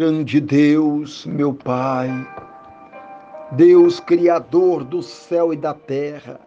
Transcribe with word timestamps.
Grande 0.00 0.40
Deus, 0.40 1.26
meu 1.26 1.52
Pai, 1.52 2.08
Deus 3.52 4.00
Criador 4.00 4.82
do 4.82 5.02
céu 5.02 5.52
e 5.52 5.56
da 5.58 5.74
terra, 5.74 6.40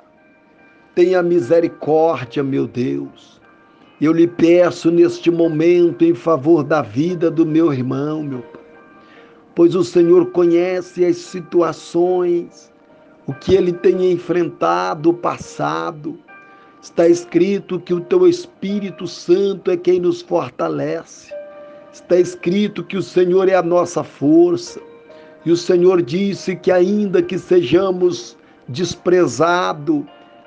tenha 0.96 1.22
misericórdia, 1.22 2.42
meu 2.42 2.66
Deus. 2.66 3.40
Eu 4.02 4.12
lhe 4.12 4.26
peço 4.26 4.90
neste 4.90 5.30
momento 5.30 6.04
em 6.04 6.16
favor 6.16 6.64
da 6.64 6.82
vida 6.82 7.30
do 7.30 7.46
meu 7.46 7.72
irmão, 7.72 8.24
meu 8.24 8.42
Pai, 8.42 8.62
pois 9.54 9.76
o 9.76 9.84
Senhor 9.84 10.32
conhece 10.32 11.06
as 11.06 11.18
situações, 11.18 12.72
o 13.28 13.36
que 13.36 13.54
ele 13.54 13.72
tem 13.72 14.12
enfrentado, 14.12 15.12
o 15.12 15.14
passado. 15.14 16.18
Está 16.82 17.08
escrito 17.08 17.80
que 17.80 17.94
o 17.94 18.02
teu 18.02 18.28
Espírito 18.28 19.06
Santo 19.06 19.70
é 19.70 19.78
quem 19.78 20.00
nos 20.00 20.24
fortalece. 20.24 21.43
Está 21.94 22.18
escrito 22.18 22.84
que 22.84 22.98
o 22.98 23.04
Senhor 23.04 23.48
é 23.48 23.54
a 23.54 23.62
nossa 23.62 24.04
força. 24.04 24.82
E 25.46 25.52
o 25.52 25.56
Senhor 25.56 26.02
disse 26.02 26.56
que, 26.56 26.72
ainda 26.72 27.22
que 27.22 27.38
sejamos 27.38 28.36
desprezado, 28.68 30.04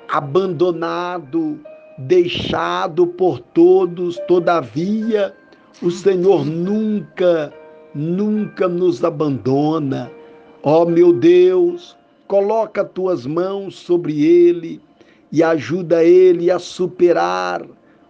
abandonado, 0.09 1.57
deixado 1.99 3.07
por 3.07 3.39
todos, 3.39 4.19
todavia, 4.27 5.33
o 5.81 5.89
Senhor 5.89 6.45
nunca, 6.45 7.53
nunca 7.95 8.67
nos 8.67 9.01
abandona. 9.01 10.11
Ó 10.63 10.83
oh, 10.83 10.85
meu 10.85 11.13
Deus, 11.13 11.95
coloca 12.27 12.83
tuas 12.83 13.25
mãos 13.25 13.77
sobre 13.77 14.25
ele 14.25 14.81
e 15.31 15.41
ajuda 15.41 16.03
ele 16.03 16.51
a 16.51 16.59
superar 16.59 17.65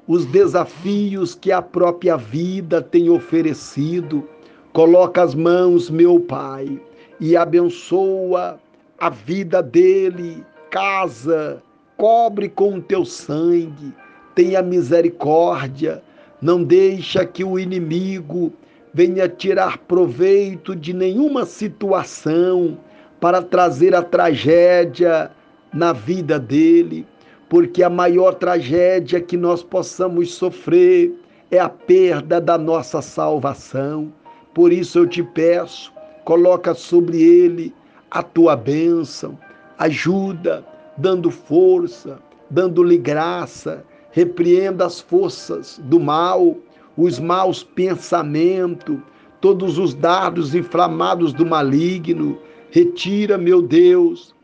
os 0.07 0.25
desafios 0.25 1.35
que 1.35 1.51
a 1.51 1.61
própria 1.61 2.15
vida 2.15 2.81
tem 2.81 3.09
oferecido. 3.09 4.27
Coloca 4.71 5.21
as 5.21 5.35
mãos, 5.35 5.89
meu 5.89 6.19
Pai, 6.19 6.79
e 7.19 7.35
abençoa 7.35 8.59
a 8.97 9.09
vida 9.09 9.61
dele, 9.61 10.43
casa, 10.69 11.61
cobre 11.97 12.47
com 12.47 12.75
o 12.75 12.81
teu 12.81 13.03
sangue, 13.03 13.93
tenha 14.33 14.61
misericórdia, 14.61 16.01
não 16.41 16.63
deixa 16.63 17.25
que 17.25 17.43
o 17.43 17.59
inimigo 17.59 18.53
venha 18.93 19.27
tirar 19.27 19.79
proveito 19.79 20.75
de 20.75 20.93
nenhuma 20.93 21.45
situação 21.45 22.77
para 23.19 23.41
trazer 23.41 23.95
a 23.95 24.01
tragédia 24.01 25.31
na 25.73 25.91
vida 25.91 26.39
dele 26.39 27.05
porque 27.49 27.81
a 27.81 27.89
maior 27.89 28.35
tragédia 28.35 29.21
que 29.21 29.37
nós 29.37 29.63
possamos 29.63 30.33
sofrer 30.33 31.13
é 31.49 31.59
a 31.59 31.69
perda 31.69 32.41
da 32.41 32.57
nossa 32.57 33.01
salvação. 33.01 34.11
Por 34.53 34.73
isso 34.73 34.99
eu 34.99 35.07
te 35.07 35.23
peço, 35.23 35.93
coloca 36.25 36.73
sobre 36.73 37.21
ele 37.21 37.73
a 38.11 38.21
tua 38.21 38.55
bênção, 38.55 39.37
ajuda, 39.77 40.65
dando 40.97 41.31
força, 41.31 42.19
dando-lhe 42.49 42.97
graça, 42.97 43.85
repreenda 44.11 44.85
as 44.85 44.99
forças 44.99 45.79
do 45.83 45.99
mal, 45.99 46.55
os 46.97 47.19
maus 47.19 47.63
pensamentos, 47.63 48.97
todos 49.39 49.77
os 49.77 49.93
dardos 49.93 50.55
inflamados 50.55 51.31
do 51.31 51.45
maligno. 51.45 52.39
Retira, 52.71 53.37
meu 53.37 53.61
Deus, 53.61 54.35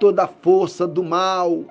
toda 0.00 0.24
a 0.24 0.28
força 0.28 0.86
do 0.86 1.02
mal, 1.02 1.64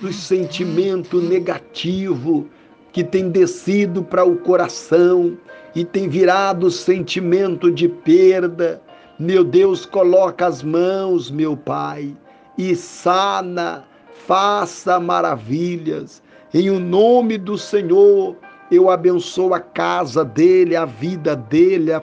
do 0.00 0.12
sentimento 0.12 1.20
negativo 1.20 2.48
que 2.92 3.04
tem 3.04 3.30
descido 3.30 4.02
para 4.02 4.24
o 4.24 4.36
coração 4.36 5.36
e 5.74 5.84
tem 5.84 6.08
virado 6.08 6.70
sentimento 6.70 7.70
de 7.70 7.88
perda. 7.88 8.82
Meu 9.18 9.44
Deus, 9.44 9.86
coloca 9.86 10.46
as 10.46 10.62
mãos, 10.62 11.30
meu 11.30 11.56
Pai, 11.56 12.16
e 12.58 12.74
sana, 12.74 13.84
faça 14.26 14.98
maravilhas. 14.98 16.22
Em 16.52 16.70
o 16.70 16.80
nome 16.80 17.38
do 17.38 17.56
Senhor, 17.56 18.36
eu 18.70 18.90
abençoo 18.90 19.54
a 19.54 19.60
casa 19.60 20.24
dele, 20.24 20.74
a 20.74 20.84
vida 20.84 21.36
dele, 21.36 21.92
a, 21.92 22.02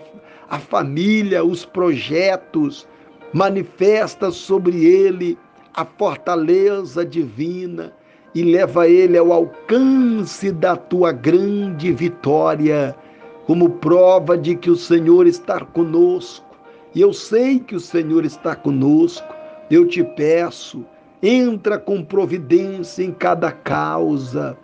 a 0.49 0.59
família, 0.59 1.43
os 1.43 1.66
projetos. 1.66 2.87
Manifesta 3.33 4.31
sobre 4.31 4.85
ele 4.85 5.37
a 5.77 5.85
fortaleza 5.85 7.05
divina 7.05 7.93
e 8.33 8.41
leva 8.41 8.89
ele 8.89 9.15
ao 9.15 9.31
alcance 9.31 10.51
da 10.51 10.75
tua 10.75 11.11
grande 11.11 11.91
vitória, 11.91 12.95
como 13.45 13.69
prova 13.69 14.35
de 14.35 14.55
que 14.55 14.71
o 14.71 14.75
Senhor 14.75 15.27
está 15.27 15.63
conosco. 15.63 16.57
E 16.95 17.01
eu 17.01 17.13
sei 17.13 17.59
que 17.59 17.75
o 17.75 17.79
Senhor 17.79 18.25
está 18.25 18.55
conosco. 18.55 19.31
Eu 19.69 19.87
te 19.87 20.03
peço, 20.03 20.83
entra 21.21 21.77
com 21.77 22.03
providência 22.03 23.03
em 23.03 23.11
cada 23.11 23.51
causa, 23.51 24.57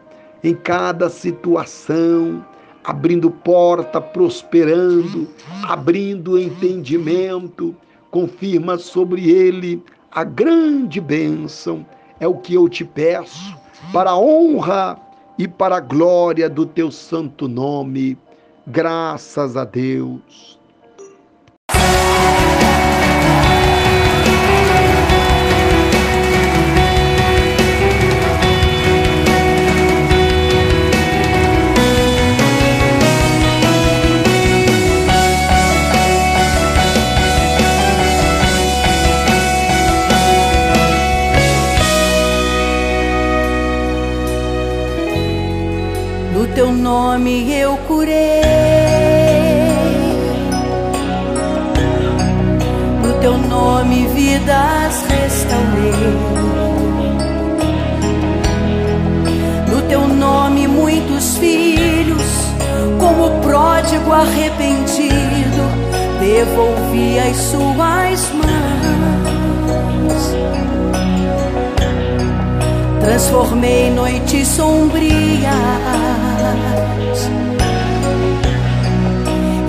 em 0.44 0.56
cada 0.56 1.12
situação, 1.12 2.44
abrindo 2.84 3.30
porta, 3.30 4.02
prosperando, 4.02 5.28
abrindo 5.62 6.40
entendimento, 6.40 7.76
confirma 8.10 8.80
sobre 8.80 9.30
ele 9.30 9.84
a 10.14 10.24
grande 10.24 11.02
bênção 11.02 11.84
é 12.20 12.28
o 12.28 12.38
que 12.38 12.54
eu 12.54 12.70
te 12.70 12.86
peço, 12.86 13.58
para 13.92 14.12
a 14.12 14.18
honra 14.18 14.98
e 15.38 15.48
para 15.48 15.78
a 15.78 15.80
glória 15.80 16.48
do 16.48 16.66
teu 16.66 16.92
santo 16.92 17.48
nome. 17.48 18.18
Graças 18.68 19.58
a 19.58 19.66
Deus. 19.66 20.60
Nome 47.14 47.54
eu 47.54 47.78
curei, 47.88 48.42
no 53.04 53.14
teu 53.22 53.38
nome 53.38 54.08
vidas 54.08 55.06
restaurei, 55.08 55.94
no 59.70 59.82
teu 59.84 60.08
nome 60.08 60.68
muitos 60.68 61.38
filhos, 61.38 62.24
como 63.00 63.30
pródigo 63.42 64.12
arrependido, 64.12 65.64
devolvi 66.20 67.20
as 67.20 67.38
suas 67.38 68.32
mãos 68.34 68.54
transformei 73.04 73.92
noites 73.92 74.48
sombrias 74.48 75.44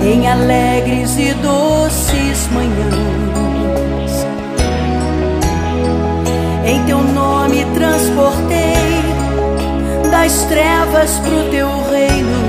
em 0.01 0.27
alegres 0.27 1.17
e 1.17 1.33
doces 1.33 2.47
manhãs. 2.53 4.25
Em 6.65 6.83
teu 6.85 6.99
nome 6.99 7.65
transportei 7.73 8.75
das 10.09 10.43
trevas 10.43 11.19
pro 11.19 11.49
teu 11.49 11.67
reino 11.89 12.45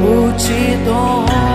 multidões. 0.00 1.49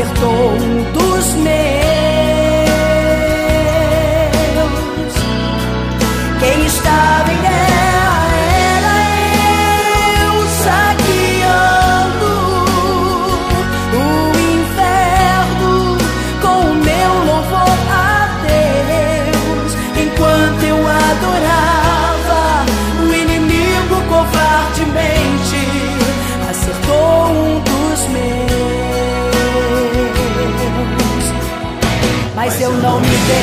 Acertou 0.00 0.99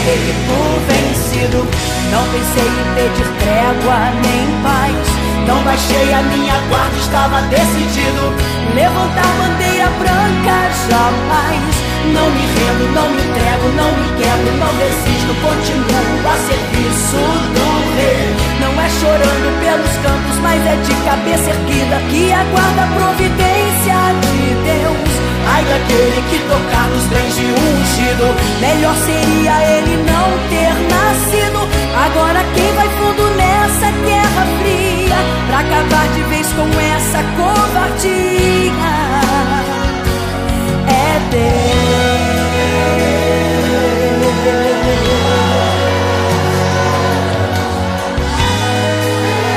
dei 0.05 0.35
por 0.47 0.79
vencido. 0.89 1.67
Não 2.11 2.23
pensei 2.31 2.67
em 2.67 2.87
pedir 2.95 3.29
trégua 3.39 3.99
nem 4.23 4.43
paz. 4.63 5.27
Não 5.47 5.63
baixei 5.63 6.13
a 6.13 6.21
minha 6.23 6.57
guarda, 6.69 6.97
estava 6.97 7.41
decidido. 7.47 8.33
Levantar 8.75 9.31
bandeira 9.39 9.89
branca 9.99 10.57
jamais. 10.89 11.87
Não 12.13 12.29
me 12.31 12.45
rendo, 12.55 12.91
não 12.93 13.09
me 13.11 13.21
entrego, 13.21 13.67
não 13.75 13.91
me 13.91 14.07
quebro, 14.15 14.57
não 14.57 14.71
desisto, 14.79 15.31
continuo 15.43 16.23
a 16.23 16.35
serviço 16.47 17.19
do 17.55 17.67
rei. 17.95 18.35
Não 18.61 18.71
é 18.81 18.89
chorando 18.89 19.49
pelos 19.59 19.95
campos, 20.03 20.37
mas 20.41 20.65
é 20.65 20.75
de 20.87 20.93
cabeça 21.03 21.49
erguida 21.49 21.99
que 22.09 22.31
aguarda 22.31 22.83
a 22.83 22.87
providência 22.87 24.26
de 25.57 25.63
Deus. 25.63 25.63
Ai 25.63 25.63
daquele 25.65 26.21
que 26.29 26.39
tocar 26.47 26.87
nos 26.89 27.03
bens 27.05 27.35
de 27.35 27.45
ungido, 27.45 28.35
melhor 28.61 28.95
seria 28.95 29.77
ele 29.77 29.97
não 29.97 30.27
ter 30.49 30.73
nascido. 30.93 31.59
Agora 32.05 32.43
quem 32.53 32.73
vai 32.73 32.89
fundo 32.89 33.29
nessa 33.35 33.91
guerra 34.05 34.45
fria, 34.59 35.17
pra 35.47 35.59
acabar 35.59 36.07
de 36.13 36.21
vez 36.23 36.47
com 36.53 36.67
essa 36.79 37.23
covardia? 37.35 38.37
é 40.87 41.17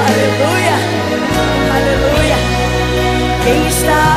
Aleluia, 0.08 0.76
aleluia. 1.74 2.38
Quem 3.44 3.68
estava 3.68 4.09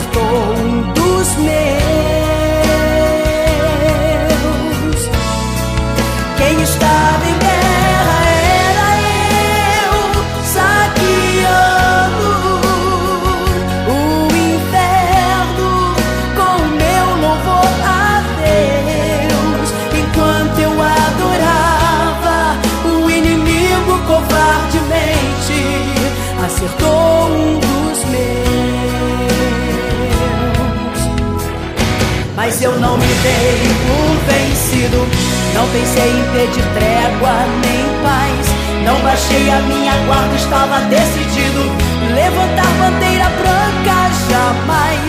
acertou 0.00 0.54
um 0.54 0.92
dos 0.92 1.36
meus. 1.36 1.60
Quem 6.38 6.62
estava 6.62 7.24
em 7.26 7.38
guerra 7.38 8.18
era 8.56 8.88
eu, 9.84 9.92
saqueando 10.44 12.28
o 13.88 13.98
inferno 14.54 15.72
com 16.34 16.56
meu 16.76 17.06
louvor 17.20 17.74
a 17.84 18.22
Deus. 18.40 19.68
Enquanto 19.98 20.58
eu 20.60 20.72
adorava, 20.82 22.38
o 22.86 23.10
inimigo 23.10 23.92
covardemente 24.06 25.60
acertou 26.42 27.28
um 27.28 27.58
dos 27.60 27.69
Mas 32.60 32.66
eu 32.66 32.78
não 32.78 32.98
me 32.98 33.06
dei 33.06 33.56
por 33.88 34.34
vencido. 34.34 35.08
Não 35.54 35.66
pensei 35.68 36.10
em 36.12 36.24
pedir 36.28 36.62
trégua 36.74 37.32
nem 37.64 37.88
paz. 38.04 38.46
Não 38.84 39.00
baixei 39.00 39.48
a 39.48 39.60
minha 39.60 39.96
guarda, 40.04 40.36
estava 40.36 40.80
decidido. 40.80 41.72
Levantar 42.12 42.68
bandeira 42.76 43.32
branca 43.40 43.96
jamais. 44.28 45.00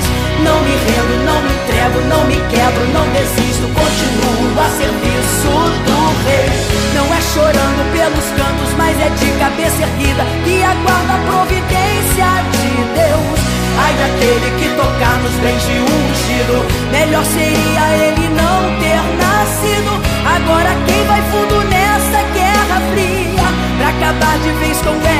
Não 0.45 0.61
me 0.63 0.71
rendo, 0.71 1.25
não 1.25 1.41
me 1.41 1.51
entrego, 1.51 1.99
não 2.07 2.23
me 2.23 2.39
quebro, 2.47 2.87
não 2.93 3.03
desisto. 3.11 3.67
Continuo 3.67 4.55
a 4.55 4.69
serviço 4.79 5.51
do 5.83 5.99
rei. 6.23 6.47
Não 6.95 7.03
é 7.13 7.19
chorando 7.33 7.83
pelos 7.91 8.27
cantos, 8.39 8.71
mas 8.77 8.95
é 8.95 9.09
de 9.09 9.29
cabeça 9.39 9.83
erguida 9.83 10.23
que 10.45 10.63
aguarda 10.63 11.15
a 11.15 11.25
providência 11.27 12.31
de 12.55 12.95
Deus. 12.95 13.40
Ai 13.77 13.93
daquele 13.93 14.51
que 14.59 14.69
tocar 14.75 15.17
nos 15.19 15.33
bens 15.35 15.63
de 15.65 15.79
um 15.79 16.11
ungido 16.11 16.65
Melhor 16.91 17.25
seria 17.25 17.83
ele 18.05 18.27
não 18.29 18.79
ter 18.79 19.01
nascido. 19.17 19.91
Agora 20.25 20.75
quem 20.85 21.03
vai 21.05 21.21
fundo 21.31 21.63
nessa 21.69 22.23
guerra 22.33 22.81
fria? 22.91 23.47
Pra 23.77 23.89
acabar 23.89 24.37
de 24.39 24.51
vez 24.59 24.77
com 24.81 24.89
ela 24.89 25.10